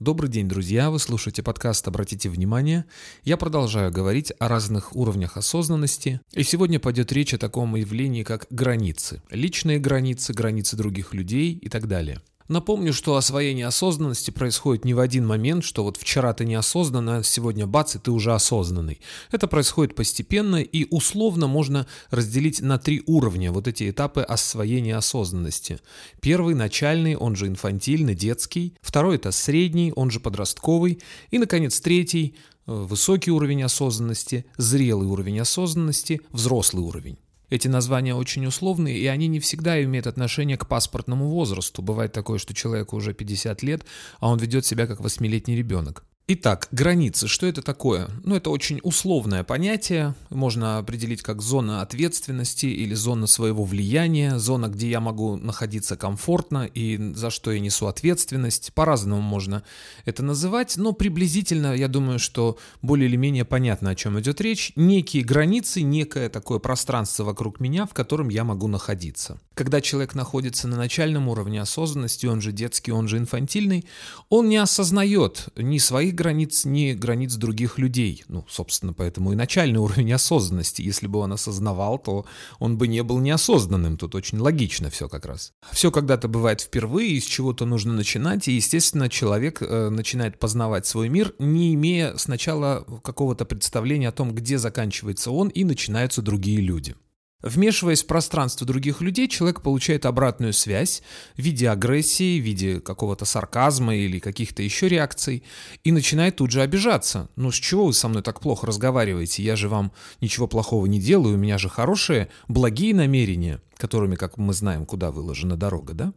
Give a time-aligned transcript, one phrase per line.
[0.00, 0.90] Добрый день, друзья!
[0.90, 2.84] Вы слушаете подкаст «Обратите внимание».
[3.24, 6.20] Я продолжаю говорить о разных уровнях осознанности.
[6.34, 9.20] И сегодня пойдет речь о таком явлении, как границы.
[9.28, 12.20] Личные границы, границы других людей и так далее.
[12.48, 17.22] Напомню, что освоение осознанности происходит не в один момент, что вот вчера ты неосознанно, а
[17.22, 19.00] сегодня бац, и ты уже осознанный.
[19.30, 25.78] Это происходит постепенно и условно можно разделить на три уровня вот эти этапы освоения осознанности.
[26.22, 28.74] Первый– начальный, он же инфантильный, детский.
[28.80, 31.00] Второй– это средний, он же подростковый.
[31.30, 32.34] И, наконец, третий–
[32.66, 37.18] высокий уровень осознанности, зрелый уровень осознанности, взрослый уровень.
[37.50, 41.82] Эти названия очень условные, и они не всегда имеют отношение к паспортному возрасту.
[41.82, 43.84] Бывает такое, что человеку уже 50 лет,
[44.20, 46.04] а он ведет себя как восьмилетний ребенок.
[46.30, 47.26] Итак, границы.
[47.26, 48.10] Что это такое?
[48.22, 50.14] Ну, это очень условное понятие.
[50.28, 56.66] Можно определить как зона ответственности или зона своего влияния, зона, где я могу находиться комфортно
[56.66, 58.74] и за что я несу ответственность.
[58.74, 59.62] По-разному можно
[60.04, 64.72] это называть, но приблизительно, я думаю, что более или менее понятно, о чем идет речь.
[64.76, 69.40] Некие границы, некое такое пространство вокруг меня, в котором я могу находиться.
[69.54, 73.86] Когда человек находится на начальном уровне осознанности, он же детский, он же инфантильный,
[74.28, 78.24] он не осознает ни своих границ, ни границ других людей.
[78.28, 80.82] Ну, собственно, поэтому и начальный уровень осознанности.
[80.82, 82.26] Если бы он осознавал, то
[82.58, 83.96] он бы не был неосознанным.
[83.96, 85.52] Тут очень логично все как раз.
[85.72, 91.08] Все когда-то бывает впервые, из чего-то нужно начинать, и, естественно, человек э, начинает познавать свой
[91.08, 96.96] мир, не имея сначала какого-то представления о том, где заканчивается он, и начинаются другие люди.
[97.40, 101.02] Вмешиваясь в пространство других людей, человек получает обратную связь
[101.36, 105.44] в виде агрессии, в виде какого-то сарказма или каких-то еще реакций
[105.84, 107.28] и начинает тут же обижаться.
[107.36, 109.44] Ну с чего вы со мной так плохо разговариваете?
[109.44, 114.36] Я же вам ничего плохого не делаю, у меня же хорошие, благие намерения, которыми, как
[114.36, 116.12] мы знаем, куда выложена дорога, да?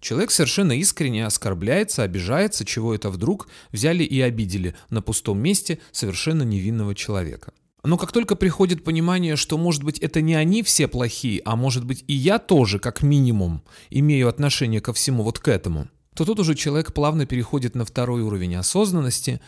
[0.00, 6.42] Человек совершенно искренне оскорбляется, обижается, чего это вдруг взяли и обидели на пустом месте совершенно
[6.42, 7.52] невинного человека.
[7.88, 11.86] Но как только приходит понимание, что, может быть, это не они все плохие, а может
[11.86, 16.38] быть и я тоже, как минимум, имею отношение ко всему вот к этому, то тут
[16.38, 19.40] уже человек плавно переходит на второй уровень осознанности,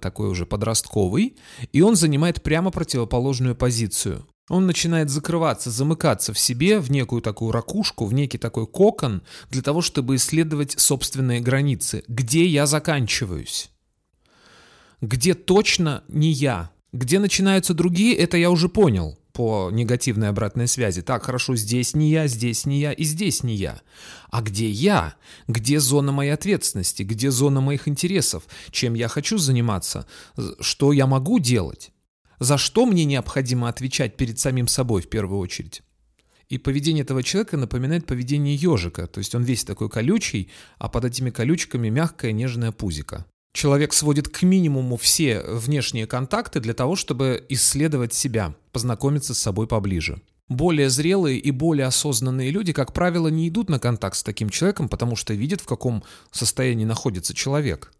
[0.00, 1.36] такой уже подростковый,
[1.72, 4.26] и он занимает прямо противоположную позицию.
[4.48, 9.62] Он начинает закрываться, замыкаться в себе, в некую такую ракушку, в некий такой кокон, для
[9.62, 12.02] того, чтобы исследовать собственные границы.
[12.08, 13.70] Где я заканчиваюсь?
[15.00, 16.73] Где точно не я?
[16.94, 21.02] Где начинаются другие, это я уже понял по негативной обратной связи.
[21.02, 23.80] Так, хорошо, здесь не я, здесь не я и здесь не я.
[24.30, 25.16] А где я?
[25.48, 27.02] Где зона моей ответственности?
[27.02, 28.44] Где зона моих интересов?
[28.70, 30.06] Чем я хочу заниматься?
[30.60, 31.90] Что я могу делать?
[32.38, 35.82] За что мне необходимо отвечать перед самим собой в первую очередь?
[36.48, 41.06] И поведение этого человека напоминает поведение ежика, то есть он весь такой колючий, а под
[41.06, 43.26] этими колючками мягкая нежная пузика.
[43.54, 49.68] Человек сводит к минимуму все внешние контакты для того, чтобы исследовать себя, познакомиться с собой
[49.68, 50.20] поближе.
[50.48, 54.88] Более зрелые и более осознанные люди, как правило, не идут на контакт с таким человеком,
[54.88, 57.92] потому что видят, в каком состоянии находится человек.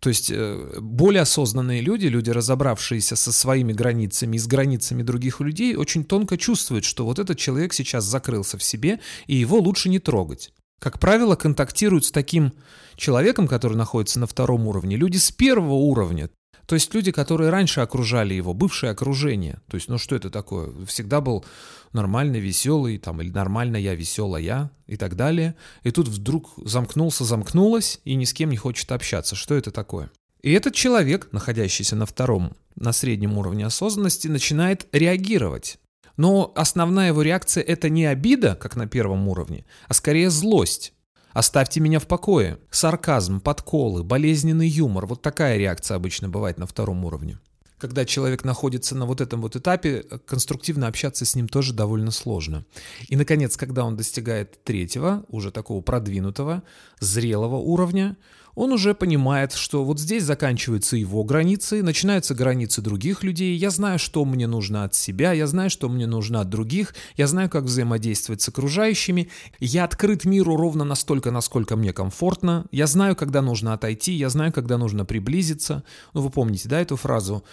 [0.00, 5.40] То есть э, более осознанные люди, люди, разобравшиеся со своими границами и с границами других
[5.40, 9.90] людей, очень тонко чувствуют, что вот этот человек сейчас закрылся в себе, и его лучше
[9.90, 10.50] не трогать
[10.82, 12.52] как правило, контактируют с таким
[12.96, 16.28] человеком, который находится на втором уровне, люди с первого уровня.
[16.66, 19.60] То есть люди, которые раньше окружали его, бывшее окружение.
[19.68, 20.72] То есть, ну что это такое?
[20.86, 21.44] Всегда был
[21.92, 25.54] нормальный, веселый, там, или нормально я, веселая и так далее.
[25.84, 29.36] И тут вдруг замкнулся, замкнулась и ни с кем не хочет общаться.
[29.36, 30.10] Что это такое?
[30.40, 35.78] И этот человек, находящийся на втором, на среднем уровне осознанности, начинает реагировать.
[36.16, 40.92] Но основная его реакция это не обида, как на первом уровне, а скорее злость.
[41.32, 42.58] Оставьте меня в покое.
[42.70, 45.06] Сарказм, подколы, болезненный юмор.
[45.06, 47.38] Вот такая реакция обычно бывает на втором уровне.
[47.78, 52.64] Когда человек находится на вот этом вот этапе, конструктивно общаться с ним тоже довольно сложно.
[53.08, 56.62] И, наконец, когда он достигает третьего, уже такого продвинутого,
[57.00, 58.16] зрелого уровня,
[58.54, 63.98] он уже понимает, что вот здесь заканчиваются его границы, начинаются границы других людей, я знаю,
[63.98, 67.64] что мне нужно от себя, я знаю, что мне нужно от других, я знаю, как
[67.64, 69.28] взаимодействовать с окружающими,
[69.58, 74.52] я открыт миру ровно настолько, насколько мне комфортно, я знаю, когда нужно отойти, я знаю,
[74.52, 75.84] когда нужно приблизиться.
[76.12, 77.44] Ну, вы помните, да, эту фразу?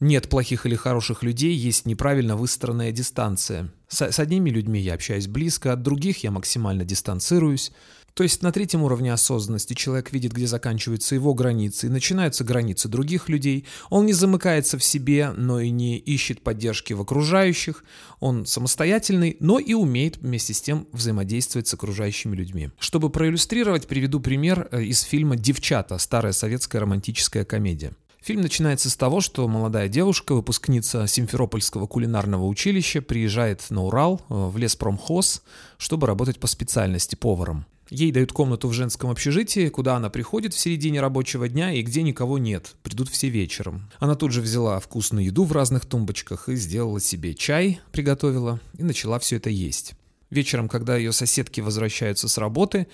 [0.00, 3.72] Нет плохих или хороших людей, есть неправильно выстроенная дистанция.
[3.88, 7.72] С, одними людьми я общаюсь близко, от других я максимально дистанцируюсь.
[8.18, 12.88] То есть на третьем уровне осознанности человек видит, где заканчиваются его границы и начинаются границы
[12.88, 13.64] других людей.
[13.90, 17.84] Он не замыкается в себе, но и не ищет поддержки в окружающих.
[18.18, 22.70] Он самостоятельный, но и умеет вместе с тем взаимодействовать с окружающими людьми.
[22.80, 27.92] Чтобы проиллюстрировать, приведу пример э, из фильма «Девчата», старая советская романтическая комедия.
[28.20, 34.34] Фильм начинается с того, что молодая девушка, выпускница Симферопольского кулинарного училища, приезжает на Урал э,
[34.34, 35.44] в леспромхоз,
[35.76, 37.64] чтобы работать по специальности поваром.
[37.90, 42.02] Ей дают комнату в женском общежитии, куда она приходит в середине рабочего дня и где
[42.02, 43.90] никого нет, придут все вечером.
[43.98, 48.82] Она тут же взяла вкусную еду в разных тумбочках и сделала себе чай, приготовила и
[48.82, 49.94] начала все это есть.
[50.28, 52.88] Вечером, когда ее соседки возвращаются с работы,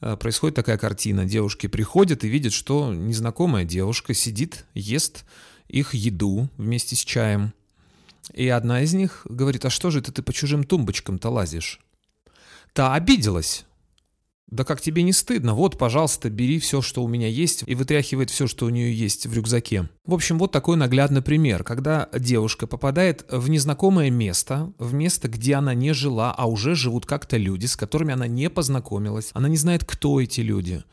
[0.00, 1.24] э, происходит такая картина.
[1.24, 5.24] Девушки приходят и видят, что незнакомая девушка сидит, ест
[5.66, 7.52] их еду вместе с чаем.
[8.32, 11.80] И одна из них говорит, а что же это ты по чужим тумбочкам-то лазишь?
[12.72, 13.64] Та обиделась,
[14.48, 15.54] да как тебе не стыдно?
[15.54, 19.26] Вот, пожалуйста, бери все, что у меня есть, и вытряхивает все, что у нее есть
[19.26, 19.88] в рюкзаке.
[20.04, 25.54] В общем, вот такой наглядный пример, когда девушка попадает в незнакомое место, в место, где
[25.54, 29.30] она не жила, а уже живут как-то люди, с которыми она не познакомилась.
[29.34, 30.84] Она не знает, кто эти люди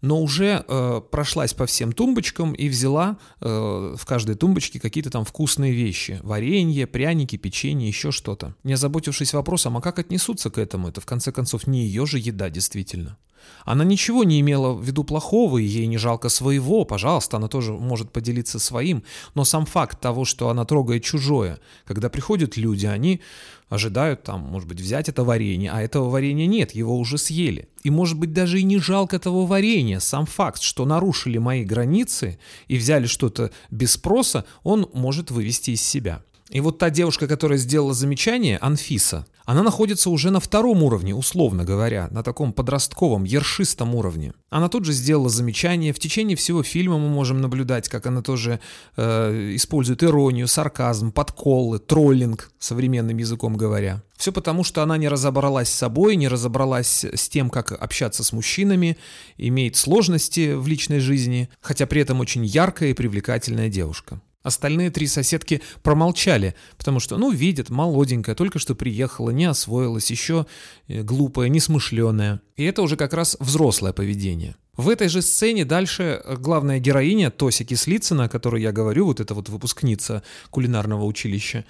[0.00, 5.24] но уже э, прошлась по всем тумбочкам и взяла э, в каждой тумбочке какие-то там
[5.24, 6.20] вкусные вещи.
[6.22, 8.54] Варенье, пряники, печенье, еще что-то.
[8.64, 10.88] Не озаботившись вопросом, а как отнесутся к этому?
[10.88, 13.16] Это в конце концов не ее же еда действительно.
[13.64, 17.72] Она ничего не имела в виду плохого, и ей не жалко своего, пожалуйста, она тоже
[17.72, 19.02] может поделиться своим,
[19.34, 23.20] но сам факт того, что она трогает чужое, когда приходят люди, они
[23.68, 27.68] ожидают там, может быть, взять это варенье, а этого варенья нет, его уже съели.
[27.82, 32.38] И может быть даже и не жалко того варенья, сам факт, что нарушили мои границы
[32.68, 36.22] и взяли что-то без спроса, он может вывести из себя.
[36.50, 41.64] И вот та девушка, которая сделала замечание, Анфиса, она находится уже на втором уровне, условно
[41.64, 44.32] говоря, на таком подростковом, ершистом уровне.
[44.50, 45.92] Она тут же сделала замечание.
[45.92, 48.60] В течение всего фильма мы можем наблюдать, как она тоже
[48.96, 54.02] э, использует иронию, сарказм, подколы, троллинг, современным языком говоря.
[54.16, 58.32] Все потому, что она не разобралась с собой, не разобралась с тем, как общаться с
[58.32, 58.96] мужчинами,
[59.36, 64.20] имеет сложности в личной жизни, хотя при этом очень яркая и привлекательная девушка.
[64.46, 70.46] Остальные три соседки промолчали, потому что, ну, видят, молоденькая, только что приехала, не освоилась, еще
[70.86, 72.40] э, глупая, несмышленая.
[72.54, 74.54] И это уже как раз взрослое поведение.
[74.76, 79.18] В этой же сцене дальше э, главная героиня Тося Кислицына, о которой я говорю, вот
[79.18, 81.64] эта вот выпускница кулинарного училища,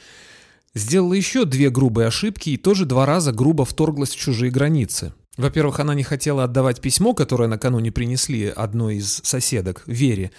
[0.75, 5.15] сделала еще две грубые ошибки и тоже два раза грубо вторглась в чужие границы.
[5.39, 10.31] Во-первых, она не хотела отдавать письмо, которое накануне принесли одной из соседок, Вере,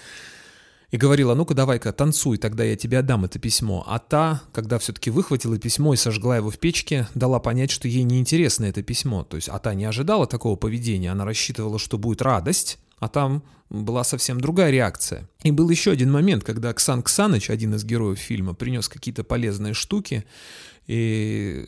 [0.91, 3.83] и говорила, ну-ка давай-ка танцуй, тогда я тебе отдам это письмо.
[3.87, 8.03] А та, когда все-таки выхватила письмо и сожгла его в печке, дала понять, что ей
[8.03, 9.23] неинтересно это письмо.
[9.23, 13.43] То есть, а та не ожидала такого поведения, она рассчитывала, что будет радость, а там
[13.69, 15.27] была совсем другая реакция.
[15.43, 19.73] И был еще один момент, когда Ксан Ксаныч, один из героев фильма, принес какие-то полезные
[19.73, 20.23] штуки,
[20.87, 21.65] и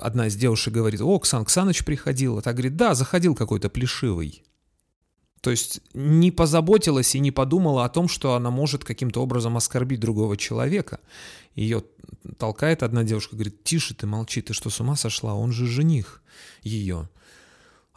[0.00, 4.42] одна из девушек говорит, о, Ксан Ксаныч приходил, а та говорит, да, заходил какой-то плешивый.
[5.40, 10.00] То есть не позаботилась и не подумала о том, что она может каким-то образом оскорбить
[10.00, 11.00] другого человека.
[11.54, 11.84] Ее
[12.38, 15.34] толкает одна девушка, говорит, тише ты молчи, ты что, с ума сошла?
[15.34, 16.22] Он же жених
[16.62, 17.08] ее.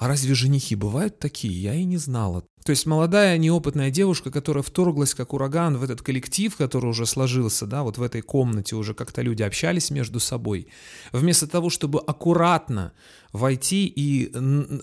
[0.01, 1.53] А разве женихи бывают такие?
[1.53, 2.43] Я и не знала.
[2.65, 7.67] То есть молодая неопытная девушка, которая вторглась как ураган в этот коллектив, который уже сложился,
[7.67, 10.69] да, вот в этой комнате уже как-то люди общались между собой,
[11.11, 12.93] вместо того, чтобы аккуратно
[13.31, 14.33] войти и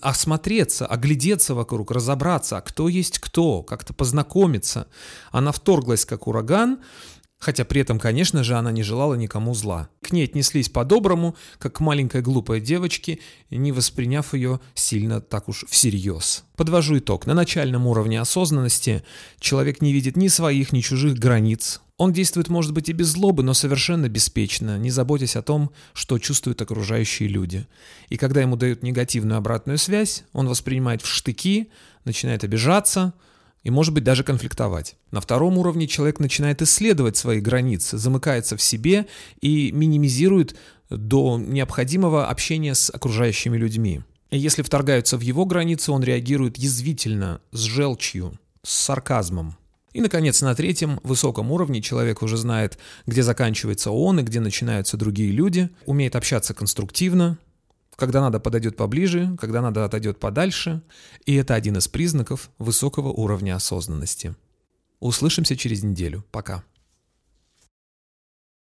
[0.01, 4.87] осмотреться, оглядеться вокруг, разобраться, а кто есть кто, как-то познакомиться,
[5.33, 6.79] она вторглась как ураган,
[7.39, 9.87] Хотя при этом, конечно же, она не желала никому зла.
[10.01, 13.19] К ней отнеслись по-доброму, как к маленькой глупой девочке,
[13.49, 16.43] не восприняв ее сильно так уж всерьез.
[16.57, 17.25] Подвожу итог.
[17.25, 19.03] На начальном уровне осознанности
[19.39, 21.81] человек не видит ни своих, ни чужих границ.
[21.95, 26.19] Он действует, может быть, и без злобы, но совершенно беспечно, не заботясь о том, что
[26.19, 27.67] чувствуют окружающие люди.
[28.09, 31.69] И когда ему дают негативную обратную связь, он воспринимает в штыки,
[32.03, 33.13] начинает обижаться–
[33.63, 34.95] и, может быть, даже конфликтовать.
[35.11, 39.07] На втором уровне человек начинает исследовать свои границы, замыкается в себе
[39.41, 40.55] и минимизирует
[40.89, 44.01] до необходимого общения с окружающими людьми.
[44.31, 49.55] И если вторгаются в его границы, он реагирует язвительно, с желчью, с сарказмом.
[49.91, 54.97] И, наконец, на третьем, высоком уровне человек уже знает, где заканчивается он и где начинаются
[54.97, 57.39] другие люди, умеет общаться конструктивно,
[57.99, 60.81] когда надо, подойдет поближе, когда надо, отойдет подальше.
[61.25, 64.35] И это один из признаков высокого уровня осознанности.
[64.99, 66.23] Услышимся через неделю.
[66.31, 66.63] Пока.